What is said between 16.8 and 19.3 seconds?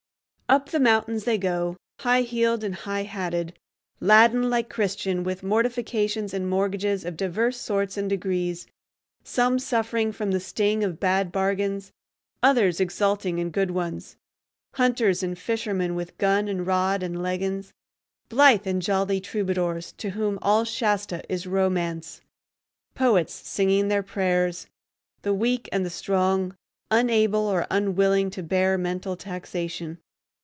and leggins; blythe and jolly